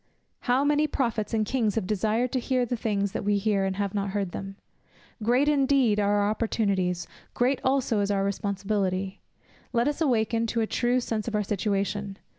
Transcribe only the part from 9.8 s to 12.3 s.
us awaken to a true sense of our situation.